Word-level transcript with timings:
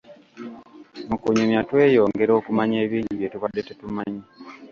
Mukunyumya, 1.09 1.59
tweyongera 1.67 2.31
okumanya 2.39 2.77
ebingi 2.85 3.13
bye 3.17 3.31
tubadde 3.33 3.61
tetumanyi. 3.67 4.21